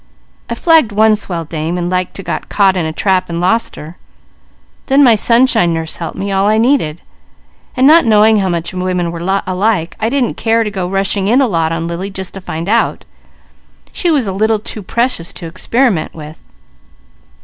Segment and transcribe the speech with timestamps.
[0.49, 3.75] I flagged one Swell Dame, and like to got caught in a trap and lost
[3.75, 3.97] her.
[4.87, 7.03] Then my Sunshine Nurse helped me all I needed;
[7.75, 11.39] so not knowing how much women were alike, I didn't care to go rushing in
[11.39, 13.05] a lot on Lily just to find out.
[13.91, 16.41] She was a little too precious to experiment with.